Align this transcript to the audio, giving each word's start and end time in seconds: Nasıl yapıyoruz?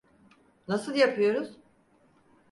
Nasıl 0.67 0.95
yapıyoruz? 0.95 1.57